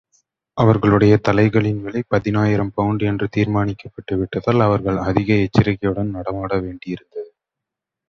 [0.57, 7.29] அவர்களுடைய தலைகளின் விலை பதினாயிரம் பவுண்டு என்று தீர்மானிக்கப்பட்டு விட்டதால், அவர்கள் அதிக எச்சரிகையுடன் நடமாட வேண்டியிருந்தது.